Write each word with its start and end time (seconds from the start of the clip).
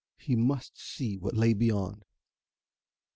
He 0.17 0.35
must 0.35 0.79
see 0.79 1.15
what 1.19 1.35
lay 1.35 1.53
beyond.... 1.53 2.05